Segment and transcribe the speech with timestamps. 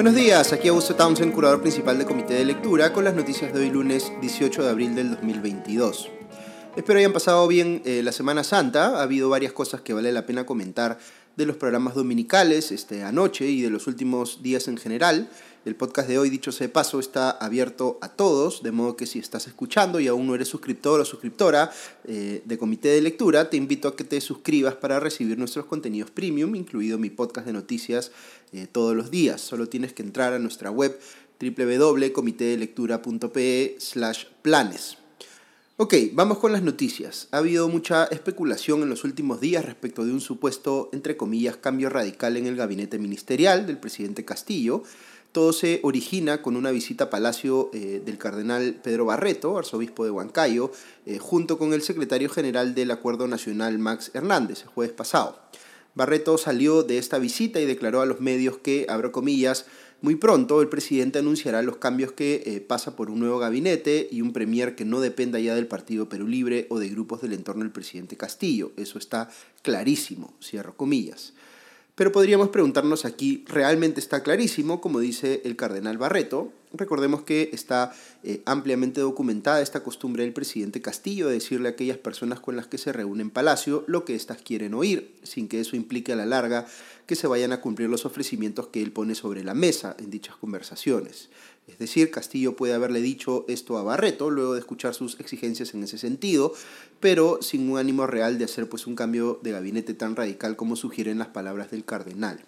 [0.00, 3.60] Buenos días, aquí Augusto Townsend, curador principal del Comité de Lectura, con las noticias de
[3.60, 6.08] hoy lunes 18 de abril del 2022.
[6.74, 10.24] Espero hayan pasado bien eh, la Semana Santa, ha habido varias cosas que vale la
[10.24, 10.98] pena comentar
[11.36, 15.28] de los programas dominicales este, anoche y de los últimos días en general.
[15.66, 19.04] El podcast de hoy, dicho sea de paso, está abierto a todos, de modo que
[19.04, 21.70] si estás escuchando y aún no eres suscriptor o suscriptora
[22.04, 26.10] eh, de Comité de Lectura, te invito a que te suscribas para recibir nuestros contenidos
[26.10, 28.10] premium, incluido mi podcast de noticias
[28.54, 29.42] eh, todos los días.
[29.42, 30.98] Solo tienes que entrar a nuestra web
[31.38, 34.96] www.comitedelectura.pe slash planes.
[35.76, 37.28] Ok, vamos con las noticias.
[37.32, 41.90] Ha habido mucha especulación en los últimos días respecto de un supuesto, entre comillas, cambio
[41.90, 44.82] radical en el gabinete ministerial del presidente Castillo.
[45.32, 50.10] Todo se origina con una visita a Palacio eh, del cardenal Pedro Barreto, arzobispo de
[50.10, 50.72] Huancayo,
[51.06, 55.38] eh, junto con el secretario general del Acuerdo Nacional Max Hernández, el jueves pasado.
[55.94, 59.66] Barreto salió de esta visita y declaró a los medios que, abro comillas,
[60.02, 64.22] muy pronto el presidente anunciará los cambios que eh, pasa por un nuevo gabinete y
[64.22, 67.62] un premier que no dependa ya del Partido Perú Libre o de grupos del entorno
[67.62, 68.72] del presidente Castillo.
[68.76, 69.30] Eso está
[69.62, 71.34] clarísimo, cierro comillas.
[72.00, 76.50] Pero podríamos preguntarnos aquí, ¿realmente está clarísimo, como dice el cardenal Barreto?
[76.72, 81.98] Recordemos que está eh, ampliamente documentada esta costumbre del presidente Castillo de decirle a aquellas
[81.98, 85.60] personas con las que se reúne en Palacio lo que éstas quieren oír, sin que
[85.60, 86.64] eso implique a la larga
[87.04, 90.36] que se vayan a cumplir los ofrecimientos que él pone sobre la mesa en dichas
[90.36, 91.28] conversaciones.
[91.66, 95.82] Es decir, Castillo puede haberle dicho esto a Barreto luego de escuchar sus exigencias en
[95.82, 96.52] ese sentido,
[96.98, 100.76] pero sin un ánimo real de hacer pues un cambio de gabinete tan radical como
[100.76, 102.44] sugieren las palabras del cardenal.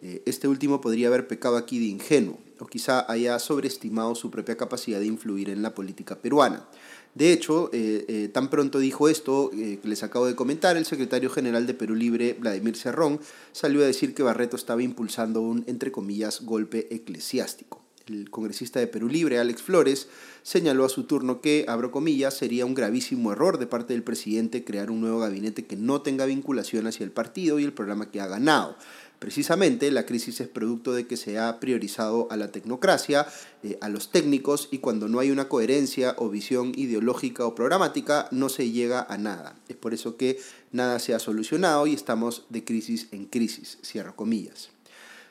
[0.00, 4.56] Eh, este último podría haber pecado aquí de ingenuo, o quizá haya sobreestimado su propia
[4.56, 6.68] capacidad de influir en la política peruana.
[7.14, 11.30] De hecho, eh, eh, tan pronto dijo esto que les acabo de comentar, el secretario
[11.30, 13.18] general de Perú Libre, Vladimir Cerrón,
[13.50, 17.87] salió a decir que Barreto estaba impulsando un, entre comillas, golpe eclesiástico.
[18.08, 20.08] El congresista de Perú Libre, Alex Flores,
[20.42, 24.64] señaló a su turno que, abro comillas, sería un gravísimo error de parte del presidente
[24.64, 28.20] crear un nuevo gabinete que no tenga vinculación hacia el partido y el programa que
[28.20, 28.76] ha ganado.
[29.18, 33.26] Precisamente la crisis es producto de que se ha priorizado a la tecnocracia,
[33.64, 38.28] eh, a los técnicos y cuando no hay una coherencia o visión ideológica o programática
[38.30, 39.56] no se llega a nada.
[39.68, 40.38] Es por eso que
[40.70, 44.70] nada se ha solucionado y estamos de crisis en crisis, cierro comillas.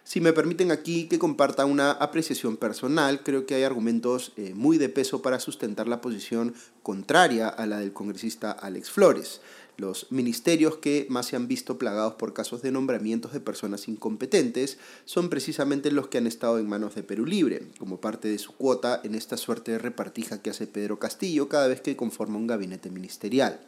[0.07, 4.77] Si me permiten aquí que comparta una apreciación personal, creo que hay argumentos eh, muy
[4.77, 9.41] de peso para sustentar la posición contraria a la del congresista Alex Flores.
[9.75, 14.77] Los ministerios que más se han visto plagados por casos de nombramientos de personas incompetentes
[15.03, 18.53] son precisamente los que han estado en manos de Perú Libre, como parte de su
[18.53, 22.47] cuota en esta suerte de repartija que hace Pedro Castillo cada vez que conforma un
[22.47, 23.59] gabinete ministerial.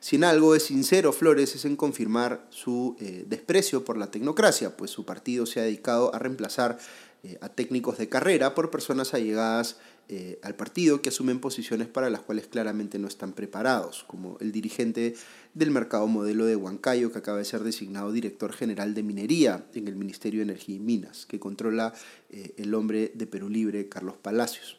[0.00, 4.76] Si en algo es sincero Flores es en confirmar su eh, desprecio por la tecnocracia,
[4.76, 6.78] pues su partido se ha dedicado a reemplazar
[7.24, 12.10] eh, a técnicos de carrera por personas allegadas eh, al partido que asumen posiciones para
[12.10, 15.16] las cuales claramente no están preparados, como el dirigente
[15.52, 19.88] del mercado modelo de Huancayo, que acaba de ser designado director general de minería en
[19.88, 21.92] el Ministerio de Energía y Minas, que controla
[22.30, 24.78] el hombre de Perú Libre, Carlos Palacios.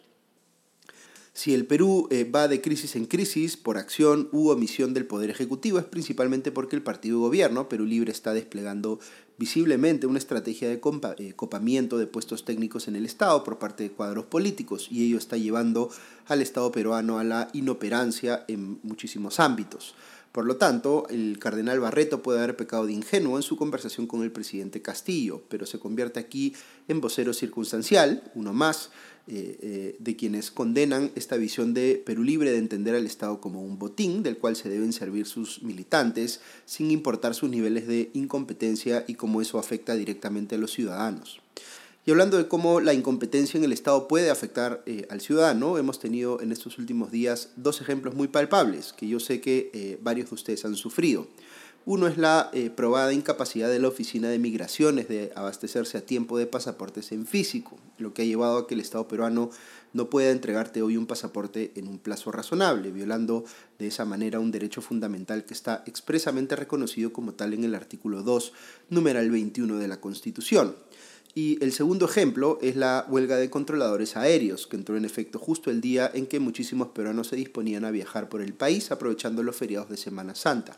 [1.40, 5.30] Si el Perú eh, va de crisis en crisis por acción u omisión del Poder
[5.30, 9.00] Ejecutivo es principalmente porque el partido gobierno, Perú Libre, está desplegando
[9.38, 10.82] visiblemente una estrategia de
[11.18, 15.18] eh, copamiento de puestos técnicos en el Estado por parte de cuadros políticos y ello
[15.18, 15.90] está llevando
[16.28, 19.96] al Estado peruano a la inoperancia en muchísimos ámbitos.
[20.34, 24.22] Por lo tanto, el cardenal Barreto puede haber pecado de ingenuo en su conversación con
[24.24, 26.54] el presidente Castillo, pero se convierte aquí
[26.88, 28.92] en vocero circunstancial, uno más,
[29.32, 33.62] eh, eh, de quienes condenan esta visión de Perú Libre de entender al Estado como
[33.62, 39.06] un botín del cual se deben servir sus militantes sin importar sus niveles de incompetencia
[39.08, 41.42] y cómo eso afecta directamente a los ciudadanos.
[42.08, 46.00] Y hablando de cómo la incompetencia en el Estado puede afectar eh, al ciudadano, hemos
[46.00, 50.36] tenido en estos últimos días dos ejemplos muy palpables que yo sé que varios de
[50.36, 51.28] ustedes han sufrido.
[51.92, 56.38] Uno es la eh, probada incapacidad de la Oficina de Migraciones de abastecerse a tiempo
[56.38, 59.50] de pasaportes en físico, lo que ha llevado a que el Estado peruano
[59.94, 63.44] no pueda entregarte hoy un pasaporte en un plazo razonable, violando
[63.80, 68.22] de esa manera un derecho fundamental que está expresamente reconocido como tal en el artículo
[68.22, 68.54] 2,
[68.92, 70.76] numeral 21 de la Constitución.
[71.34, 75.72] Y el segundo ejemplo es la huelga de controladores aéreos, que entró en efecto justo
[75.72, 79.56] el día en que muchísimos peruanos se disponían a viajar por el país aprovechando los
[79.56, 80.78] feriados de Semana Santa.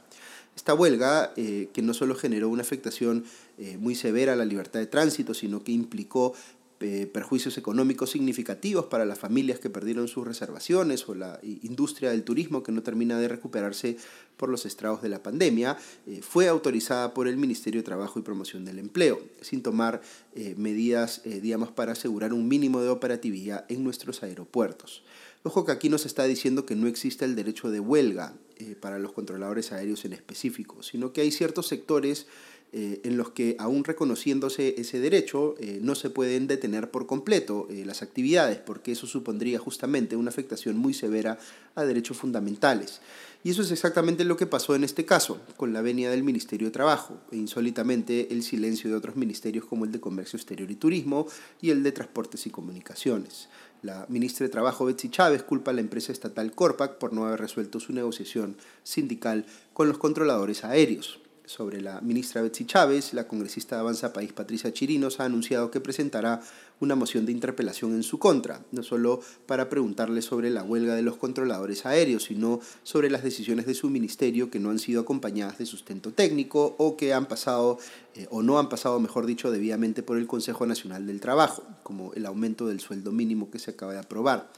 [0.62, 3.25] Esta huelga, eh, que no solo generó una afectación
[3.58, 6.36] eh, muy severa a la libertad de tránsito, sino que implicó
[6.81, 12.24] eh, perjuicios económicos significativos para las familias que perdieron sus reservaciones o la industria del
[12.24, 13.98] turismo que no termina de recuperarse
[14.38, 15.78] por los estragos de la pandemia,
[16.22, 20.02] fue autorizada por el Ministerio de Trabajo y Promoción del Empleo, sin tomar
[20.36, 25.04] eh, medidas, digamos, para asegurar un mínimo de operatividad en nuestros aeropuertos.
[25.43, 28.35] Ojo que aquí nos está diciendo que no existe el derecho de huelga
[28.79, 32.27] para los controladores aéreos en específico, sino que hay ciertos sectores
[32.73, 37.67] eh, en los que aún reconociéndose ese derecho eh, no se pueden detener por completo
[37.69, 41.38] eh, las actividades, porque eso supondría justamente una afectación muy severa
[41.75, 43.01] a derechos fundamentales.
[43.43, 46.67] Y eso es exactamente lo que pasó en este caso, con la venia del Ministerio
[46.67, 50.75] de Trabajo, e insólitamente el silencio de otros ministerios como el de Comercio Exterior y
[50.75, 51.27] Turismo
[51.59, 53.49] y el de Transportes y Comunicaciones.
[53.81, 57.39] La ministra de Trabajo, Betsy Chávez, culpa a la empresa estatal Corpac por no haber
[57.39, 63.75] resuelto su negociación sindical con los controladores aéreos sobre la ministra Betsy Chávez, la congresista
[63.75, 66.41] de Avanza País Patricia Chirinos ha anunciado que presentará
[66.79, 71.03] una moción de interpelación en su contra, no solo para preguntarle sobre la huelga de
[71.03, 75.57] los controladores aéreos, sino sobre las decisiones de su ministerio que no han sido acompañadas
[75.57, 77.77] de sustento técnico o que han pasado,
[78.15, 82.13] eh, o no han pasado, mejor dicho, debidamente por el Consejo Nacional del Trabajo, como
[82.13, 84.49] el aumento del sueldo mínimo que se acaba de aprobar.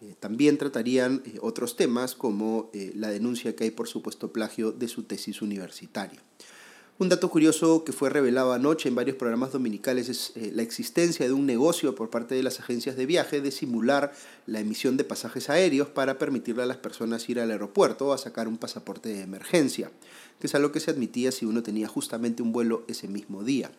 [0.00, 4.70] Eh, también tratarían eh, otros temas como eh, la denuncia que hay por supuesto plagio
[4.70, 6.22] de su tesis universitaria.
[6.98, 11.32] Un dato curioso que fue revelado anoche en varios programas dominicales es la existencia de
[11.32, 14.12] un negocio por parte de las agencias de viaje de simular
[14.46, 18.48] la emisión de pasajes aéreos para permitirle a las personas ir al aeropuerto a sacar
[18.48, 19.92] un pasaporte de emergencia,
[20.40, 23.70] que es algo que se admitía si uno tenía justamente un vuelo ese mismo día.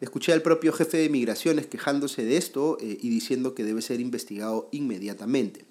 [0.00, 4.00] Escuché al propio jefe de migraciones quejándose de esto eh, y diciendo que debe ser
[4.00, 5.66] investigado inmediatamente.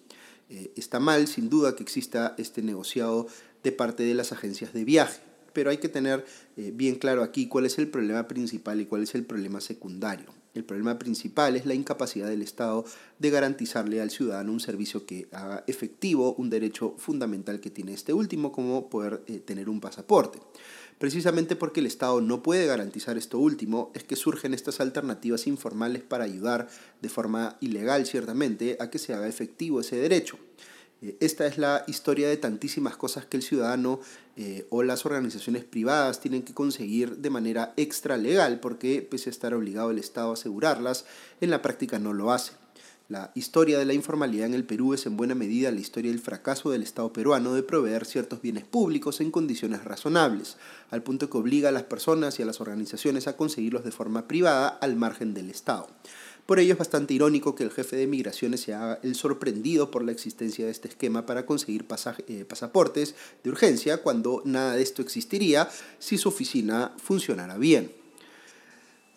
[0.50, 3.28] Eh, está mal, sin duda, que exista este negociado
[3.64, 5.20] de parte de las agencias de viaje,
[5.54, 6.26] pero hay que tener
[6.58, 10.28] eh, bien claro aquí cuál es el problema principal y cuál es el problema secundario.
[10.54, 12.86] El problema principal es la incapacidad del Estado
[13.18, 18.14] de garantizarle al ciudadano un servicio que haga efectivo un derecho fundamental que tiene este
[18.14, 20.40] último, como poder tener un pasaporte.
[21.00, 26.04] Precisamente porque el Estado no puede garantizar esto último, es que surgen estas alternativas informales
[26.04, 26.68] para ayudar,
[27.02, 30.38] de forma ilegal ciertamente, a que se haga efectivo ese derecho.
[31.02, 34.02] Eh, esta es la historia de tantísimas cosas que el ciudadano
[34.36, 39.32] eh, o las organizaciones privadas tienen que conseguir de manera extra legal porque pese a
[39.32, 41.06] estar obligado el Estado a asegurarlas,
[41.40, 42.52] en la práctica no lo hace.
[43.10, 46.20] La historia de la informalidad en el Perú es en buena medida la historia del
[46.20, 50.58] fracaso del Estado peruano de proveer ciertos bienes públicos en condiciones razonables,
[50.92, 54.28] al punto que obliga a las personas y a las organizaciones a conseguirlos de forma
[54.28, 55.88] privada al margen del Estado.
[56.46, 60.04] Por ello es bastante irónico que el jefe de migraciones se haga el sorprendido por
[60.04, 61.88] la existencia de este esquema para conseguir
[62.28, 65.68] eh, pasaportes de urgencia cuando nada de esto existiría
[65.98, 67.99] si su oficina funcionara bien.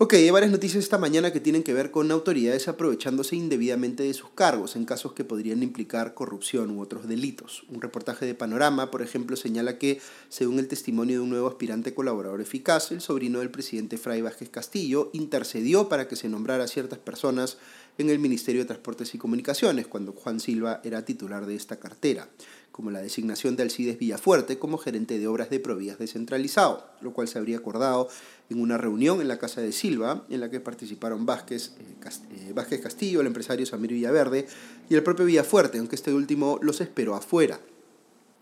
[0.05, 4.13] Ok, hay varias noticias esta mañana que tienen que ver con autoridades aprovechándose indebidamente de
[4.15, 7.63] sus cargos en casos que podrían implicar corrupción u otros delitos.
[7.69, 11.95] Un reportaje de Panorama, por ejemplo, señala que, según el testimonio de un nuevo aspirante
[11.95, 16.67] colaborador eficaz, el sobrino del presidente Fray Vázquez Castillo intercedió para que se nombrara a
[16.67, 17.59] ciertas personas
[17.97, 22.29] en el Ministerio de Transportes y Comunicaciones, cuando Juan Silva era titular de esta cartera
[22.73, 27.29] como la designación de Alcides Villafuerte como gerente de obras de Provías descentralizado, lo cual
[27.29, 28.09] se habría acordado
[28.49, 32.81] en una reunión en la Casa de Silva, en la que participaron Vázquez, eh, eh,
[32.81, 34.47] Castillo, el empresario Samir Villaverde
[34.89, 37.61] y el propio Villafuerte, aunque este último los esperó afuera.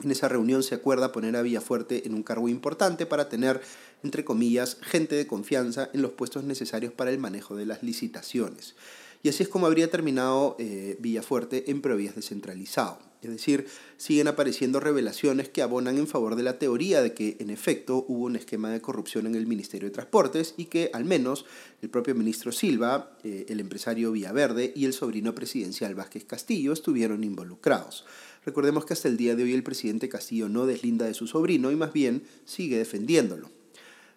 [0.02, 3.60] En esa reunión se acuerda poner a Villafuerte en un cargo importante para tener,
[4.02, 8.76] entre comillas, gente de confianza en los puestos necesarios para el manejo de las licitaciones.
[9.22, 12.98] Y así es como habría terminado eh, Villafuerte en Provías descentralizado.
[13.22, 13.66] Es decir,
[13.98, 18.24] siguen apareciendo revelaciones que abonan en favor de la teoría de que en efecto hubo
[18.24, 21.44] un esquema de corrupción en el Ministerio de Transportes y que al menos
[21.82, 27.22] el propio ministro Silva, eh, el empresario Villaverde y el sobrino presidencial Vázquez Castillo estuvieron
[27.22, 28.06] involucrados.
[28.46, 31.70] Recordemos que hasta el día de hoy el presidente Castillo no deslinda de su sobrino
[31.70, 33.50] y más bien sigue defendiéndolo.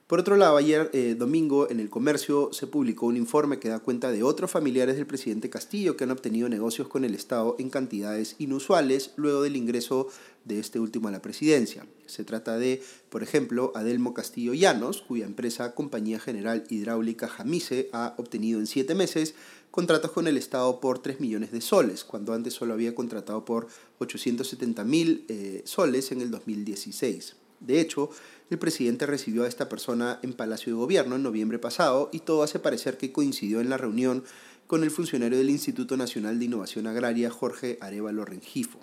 [0.07, 3.79] Por otro lado, ayer eh, domingo en el comercio se publicó un informe que da
[3.79, 7.69] cuenta de otros familiares del presidente Castillo que han obtenido negocios con el Estado en
[7.69, 10.09] cantidades inusuales luego del ingreso
[10.43, 11.87] de este último a la presidencia.
[12.05, 18.13] Se trata de, por ejemplo, Adelmo Castillo Llanos, cuya empresa Compañía General Hidráulica Jamise ha
[18.17, 19.35] obtenido en siete meses
[19.71, 23.67] contratos con el Estado por 3 millones de soles, cuando antes solo había contratado por
[23.99, 27.37] 870 mil eh, soles en el 2016.
[27.59, 28.09] De hecho,
[28.53, 32.43] el presidente recibió a esta persona en Palacio de Gobierno en noviembre pasado y todo
[32.43, 34.23] hace parecer que coincidió en la reunión
[34.67, 38.79] con el funcionario del Instituto Nacional de Innovación Agraria, Jorge Arevalo Rengifo.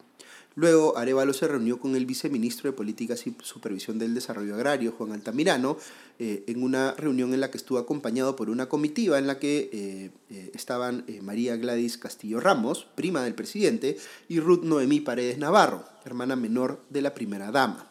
[0.57, 5.13] Luego, Arevalo se reunió con el viceministro de Políticas y Supervisión del Desarrollo Agrario, Juan
[5.13, 5.77] Altamirano,
[6.19, 9.71] eh, en una reunión en la que estuvo acompañado por una comitiva en la que
[9.73, 13.97] eh, eh, estaban María Gladys Castillo Ramos, prima del presidente,
[14.29, 17.90] y Ruth Noemí Paredes Navarro, hermana menor de la primera dama.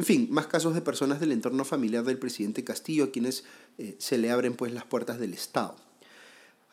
[0.00, 3.44] En fin, más casos de personas del entorno familiar del presidente Castillo a quienes
[3.98, 5.76] se le abren pues las puertas del Estado.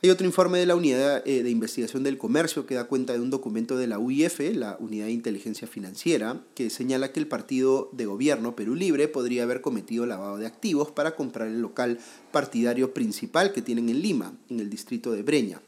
[0.02, 3.20] Hay otro informe de la Unidad eh, de Investigación del Comercio que da cuenta de
[3.20, 7.90] un documento de la UIF, la Unidad de Inteligencia Financiera, que señala que el partido
[7.92, 12.00] de gobierno Perú Libre podría haber cometido lavado de activos para comprar el local
[12.32, 15.62] partidario principal que tienen en Lima, en el distrito de Breña.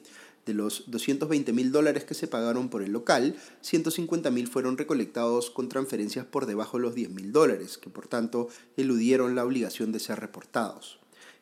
[0.49, 5.51] De los 220 mil dólares que se pagaron por el local, 150 mil fueron recolectados
[5.51, 9.91] con transferencias por debajo de los 10 mil dólares, que por tanto eludieron la obligación
[9.91, 10.97] de ser reportados.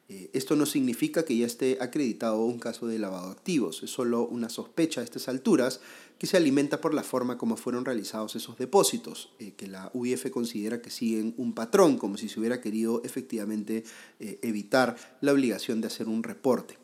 [0.10, 3.92] Eh, esto no significa que ya esté acreditado un caso de lavado de activos, es
[3.92, 5.80] solo una sospecha a estas alturas
[6.20, 10.30] que se alimenta por la forma como fueron realizados esos depósitos, eh, que la UIF
[10.32, 13.86] considera que siguen un patrón, como si se hubiera querido efectivamente
[14.20, 16.78] eh, evitar la obligación de hacer un reporte.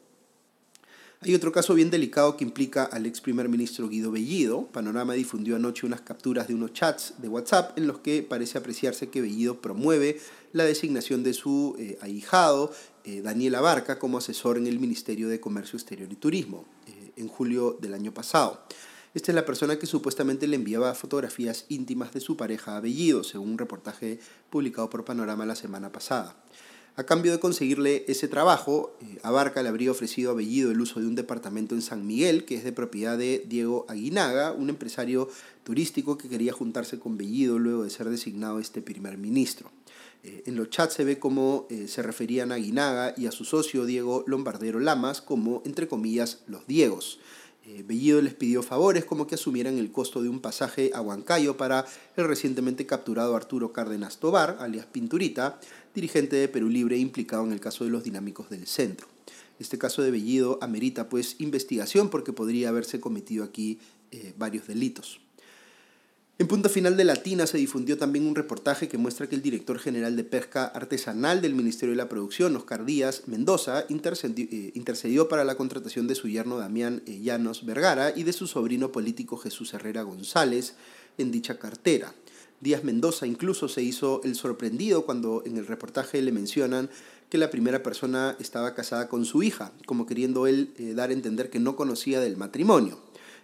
[1.26, 4.68] Hay otro caso bien delicado que implica al ex primer ministro Guido Bellido.
[4.68, 9.08] Panorama difundió anoche unas capturas de unos chats de WhatsApp en los que parece apreciarse
[9.08, 10.20] que Bellido promueve
[10.52, 12.74] la designación de su eh, ahijado,
[13.06, 17.30] eh, Daniel Abarca, como asesor en el Ministerio de Comercio Exterior y Turismo eh, en
[17.30, 18.62] julio del año pasado.
[19.14, 23.24] Esta es la persona que supuestamente le enviaba fotografías íntimas de su pareja a Bellido,
[23.24, 26.36] según un reportaje publicado por Panorama la semana pasada.
[26.96, 31.00] A cambio de conseguirle ese trabajo, eh, Abarca le habría ofrecido a Bellido el uso
[31.00, 35.28] de un departamento en San Miguel, que es de propiedad de Diego Aguinaga, un empresario
[35.64, 39.72] turístico que quería juntarse con Bellido luego de ser designado este primer ministro.
[40.24, 43.44] Eh, en los chats se ve cómo eh, se referían a Aguinaga y a su
[43.44, 47.20] socio Diego Lombardero Lamas como, entre comillas, los Diegos.
[47.86, 51.86] Bellido les pidió favores como que asumieran el costo de un pasaje a Huancayo para
[52.18, 55.62] el recientemente capturado Arturo Cárdenas Tobar, alias Pinturita,
[55.94, 59.08] dirigente de Perú Libre implicado en el caso de los dinámicos del centro.
[59.60, 63.80] Este caso de Bellido amerita pues investigación porque podría haberse cometido aquí
[64.12, 65.20] eh, varios delitos.
[66.40, 69.78] En punto final de Latina se difundió también un reportaje que muestra que el director
[69.78, 75.44] general de pesca artesanal del Ministerio de la Producción, Oscar Díaz Mendoza, eh, intercedió, para
[75.44, 79.76] la contratación de su yerno Damián eh, Llanos Vergara y de su sobrino político Jesús
[79.76, 80.74] Herrera González
[81.20, 82.16] en dicha cartera.
[82.64, 86.90] Díaz Mendoza incluso se hizo el sorprendido cuando en el reportaje le mencionan
[87.30, 91.14] que la primera persona estaba casada con su hija, como queriendo él eh, dar a
[91.14, 93.00] entender que no conocía del matrimonio.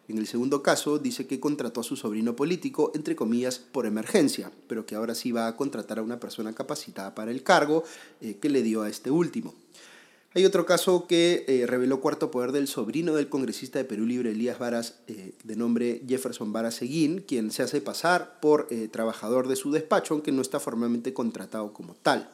[0.07, 4.51] En el segundo caso dice que contrató a su sobrino político, entre comillas, por emergencia,
[4.67, 7.83] pero que ahora sí va a contratar a una persona capacitada para el cargo
[8.21, 9.53] eh, que le dio a este último.
[10.35, 14.29] Hay otro caso que eh, reveló cuarto poder del sobrino del congresista de Perú Libre,
[14.29, 19.47] Elías Varas, eh, de nombre Jefferson Varas Seguín, quien se hace pasar por eh, trabajador
[19.47, 22.29] de su despacho, aunque no está formalmente contratado como tal.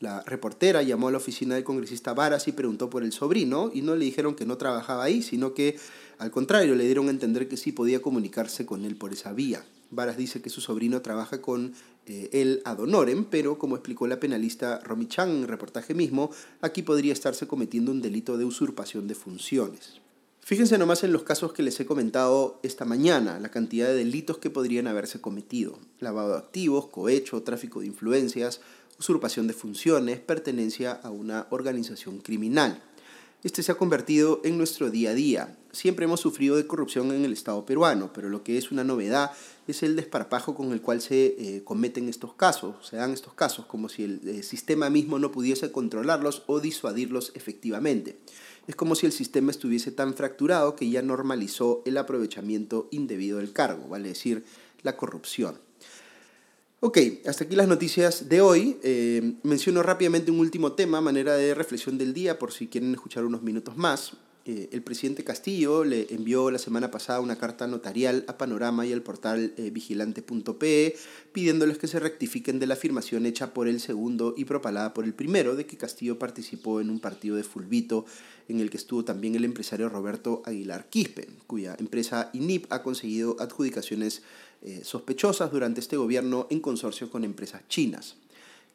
[0.00, 3.82] La reportera llamó a la oficina del congresista Varas y preguntó por el sobrino, y
[3.82, 5.76] no le dijeron que no trabajaba ahí, sino que
[6.16, 9.62] al contrario le dieron a entender que sí podía comunicarse con él por esa vía.
[9.90, 11.74] Varas dice que su sobrino trabaja con
[12.06, 16.30] eh, él ad honorem, pero como explicó la penalista Romy Chan en el reportaje mismo,
[16.60, 20.00] aquí podría estarse cometiendo un delito de usurpación de funciones.
[20.40, 24.36] Fíjense nomás en los casos que les he comentado esta mañana, la cantidad de delitos
[24.36, 25.78] que podrían haberse cometido.
[26.00, 28.60] Lavado de activos, cohecho, tráfico de influencias,
[28.98, 32.82] usurpación de funciones, pertenencia a una organización criminal.
[33.44, 35.58] Este se ha convertido en nuestro día a día.
[35.70, 39.32] Siempre hemos sufrido de corrupción en el Estado peruano, pero lo que es una novedad
[39.68, 43.66] es el desparpajo con el cual se eh, cometen estos casos, se dan estos casos,
[43.66, 48.16] como si el eh, sistema mismo no pudiese controlarlos o disuadirlos efectivamente.
[48.66, 53.52] Es como si el sistema estuviese tan fracturado que ya normalizó el aprovechamiento indebido del
[53.52, 54.42] cargo, vale decir,
[54.82, 55.63] la corrupción.
[56.86, 58.76] Ok, hasta aquí las noticias de hoy.
[58.82, 63.24] Eh, menciono rápidamente un último tema, manera de reflexión del día, por si quieren escuchar
[63.24, 64.18] unos minutos más.
[64.46, 68.92] Eh, el presidente Castillo le envió la semana pasada una carta notarial a Panorama y
[68.92, 70.96] al portal eh, vigilante.pe
[71.32, 75.14] pidiéndoles que se rectifiquen de la afirmación hecha por el segundo y propalada por el
[75.14, 78.04] primero de que Castillo participó en un partido de fulbito
[78.48, 83.36] en el que estuvo también el empresario Roberto Aguilar Quispe, cuya empresa INIP ha conseguido
[83.40, 84.22] adjudicaciones
[84.60, 88.16] eh, sospechosas durante este gobierno en consorcio con empresas chinas.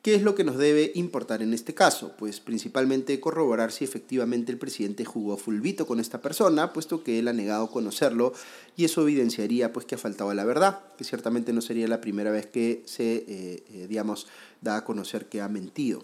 [0.02, 2.14] ¿Qué es lo que nos debe importar en este caso?
[2.18, 7.28] Pues principalmente corroborar si efectivamente el presidente jugó fulvito con esta persona, puesto que él
[7.28, 8.32] ha negado conocerlo
[8.78, 12.32] y eso evidenciaría pues que ha faltado la verdad, que ciertamente no sería la primera
[12.32, 14.28] vez que se, eh, eh, digamos,
[14.62, 16.02] da a conocer que ha mentido.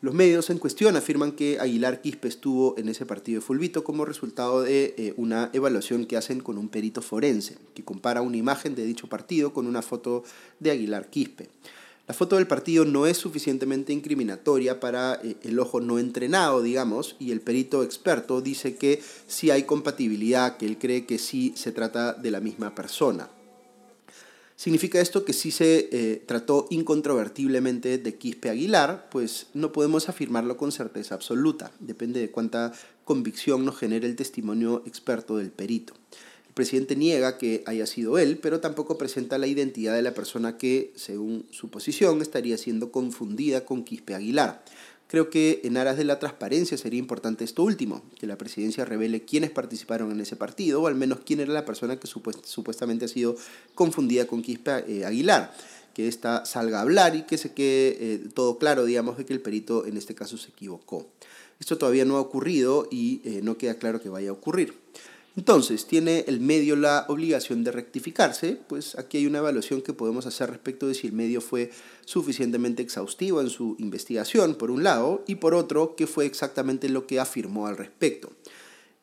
[0.00, 4.04] Los medios en cuestión afirman que Aguilar Quispe estuvo en ese partido de Fulvito como
[4.04, 8.74] resultado de eh, una evaluación que hacen con un perito forense, que compara una imagen
[8.74, 10.24] de dicho partido con una foto
[10.58, 11.50] de Aguilar Quispe.
[12.08, 17.16] La foto del partido no es suficientemente incriminatoria para eh, el ojo no entrenado, digamos,
[17.18, 21.70] y el perito experto dice que sí hay compatibilidad, que él cree que sí se
[21.70, 23.28] trata de la misma persona.
[24.56, 29.10] ¿Significa esto que sí se eh, trató incontrovertiblemente de Quispe Aguilar?
[29.10, 32.72] Pues no podemos afirmarlo con certeza absoluta, depende de cuánta
[33.04, 35.92] convicción nos genere el testimonio experto del perito
[36.58, 40.92] presidente niega que haya sido él, pero tampoco presenta la identidad de la persona que,
[40.96, 44.64] según su posición, estaría siendo confundida con Quispe Aguilar.
[45.06, 49.22] Creo que en aras de la transparencia sería importante esto último, que la presidencia revele
[49.22, 53.08] quiénes participaron en ese partido, o al menos quién era la persona que supuestamente ha
[53.08, 53.36] sido
[53.76, 55.54] confundida con Quispe eh, Aguilar
[55.94, 59.32] que ésta salga a hablar y que se quede eh, todo claro, digamos, de que
[59.32, 61.06] el perito en este caso se equivocó.
[61.58, 64.74] Esto todavía no ha ocurrido y eh, no queda claro que vaya a ocurrir.
[65.38, 68.58] Entonces, ¿tiene el medio la obligación de rectificarse?
[68.68, 71.70] Pues aquí hay una evaluación que podemos hacer respecto de si el medio fue
[72.04, 77.06] suficientemente exhaustivo en su investigación, por un lado, y por otro, qué fue exactamente lo
[77.06, 78.32] que afirmó al respecto.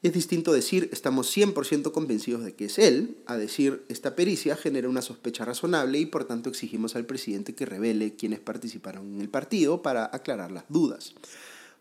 [0.03, 4.89] Es distinto decir estamos 100% convencidos de que es él, a decir esta pericia genera
[4.89, 9.29] una sospecha razonable y por tanto exigimos al presidente que revele quiénes participaron en el
[9.29, 11.15] partido para aclarar las dudas.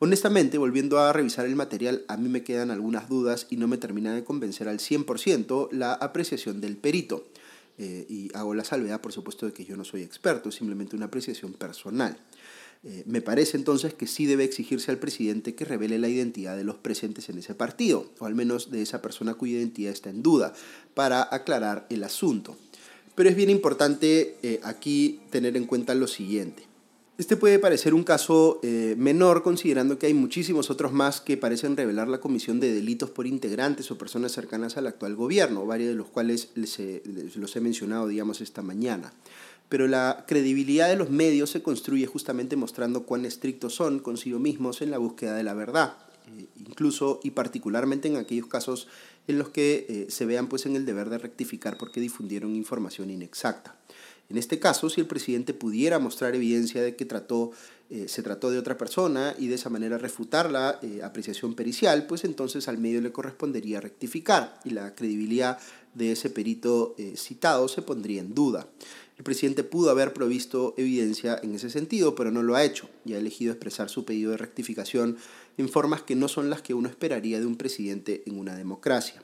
[0.04, 3.78] Honestamente, volviendo a revisar el material, a mí me quedan algunas dudas y no me
[3.78, 7.26] termina de convencer al 100% la apreciación del perito.
[7.78, 11.06] Eh, y hago la salvedad, por supuesto, de que yo no soy experto, simplemente una
[11.06, 12.18] apreciación personal.
[12.82, 16.64] Eh, me parece entonces que sí debe exigirse al presidente que revele la identidad de
[16.64, 20.22] los presentes en ese partido, o al menos de esa persona cuya identidad está en
[20.22, 20.52] duda,
[20.92, 22.58] para aclarar el asunto.
[23.14, 26.73] Pero es bien importante eh, aquí tener en cuenta lo siguiente.
[27.16, 31.76] Este puede parecer un caso eh, menor considerando que hay muchísimos otros más que parecen
[31.76, 35.94] revelar la comisión de delitos por integrantes o personas cercanas al actual gobierno, varios de
[35.94, 36.76] los cuales les
[37.36, 39.12] los he mencionado, digamos, esta mañana.
[39.68, 44.82] Pero la credibilidad de los medios se construye justamente mostrando cuán estrictos son consigo mismos
[44.82, 45.96] en la búsqueda de la verdad,
[46.36, 48.88] eh, incluso y particularmente en aquellos casos
[49.28, 53.08] en los que eh, se vean pues en el deber de rectificar porque difundieron información
[53.10, 53.76] inexacta.
[54.28, 57.52] En este caso, si el presidente pudiera mostrar evidencia de que trató,
[57.90, 62.06] eh, se trató de otra persona y de esa manera refutar la eh, apreciación pericial,
[62.06, 65.58] pues entonces al medio le correspondería rectificar y la credibilidad
[65.94, 68.66] de ese perito eh, citado se pondría en duda.
[69.16, 73.12] El presidente pudo haber provisto evidencia en ese sentido, pero no lo ha hecho y
[73.12, 75.18] ha elegido expresar su pedido de rectificación
[75.56, 79.22] en formas que no son las que uno esperaría de un presidente en una democracia.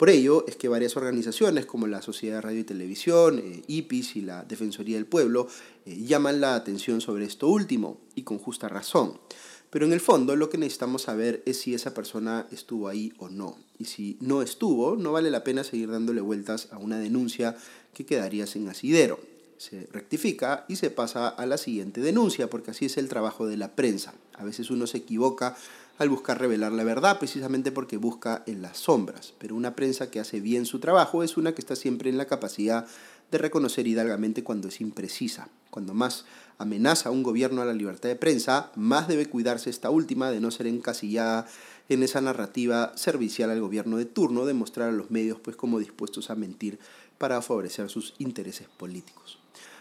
[0.00, 4.16] Por ello es que varias organizaciones como la Sociedad de Radio y Televisión, eh, IPIS
[4.16, 5.46] y la Defensoría del Pueblo
[5.84, 9.20] eh, llaman la atención sobre esto último, y con justa razón.
[9.68, 13.28] Pero en el fondo lo que necesitamos saber es si esa persona estuvo ahí o
[13.28, 13.58] no.
[13.78, 17.54] Y si no estuvo, no vale la pena seguir dándole vueltas a una denuncia
[17.92, 19.20] que quedaría sin asidero.
[19.58, 23.58] Se rectifica y se pasa a la siguiente denuncia, porque así es el trabajo de
[23.58, 24.14] la prensa.
[24.32, 25.58] A veces uno se equivoca
[26.00, 29.34] al buscar revelar la verdad, precisamente porque busca en las sombras.
[29.38, 32.24] Pero una prensa que hace bien su trabajo es una que está siempre en la
[32.24, 32.86] capacidad
[33.30, 35.50] de reconocer hidalgamente cuando es imprecisa.
[35.68, 36.24] Cuando más
[36.56, 40.40] amenaza a un gobierno a la libertad de prensa, más debe cuidarse esta última de
[40.40, 41.46] no ser encasillada
[41.90, 45.78] en esa narrativa servicial al gobierno de turno, de mostrar a los medios pues como
[45.78, 46.78] dispuestos a mentir
[47.18, 49.38] para favorecer sus intereses políticos.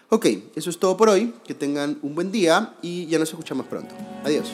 [0.10, 0.26] Ok,
[0.58, 3.96] eso es todo por hoy, que tengan un buen día y ya nos escuchamos pronto.
[4.26, 4.50] Adiós.